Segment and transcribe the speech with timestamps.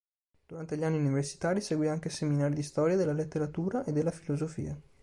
[0.47, 4.75] Durante gli anni universitari seguì anche seminari di storia della letteratura e della filosofia.